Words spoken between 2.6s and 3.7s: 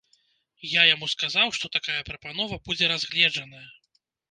будзе разгледжаная!